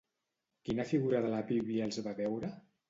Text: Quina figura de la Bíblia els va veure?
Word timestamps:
Quina 0.69 0.87
figura 0.93 1.21
de 1.27 1.31
la 1.37 1.45
Bíblia 1.53 1.87
els 1.91 2.05
va 2.09 2.19
veure? 2.25 2.55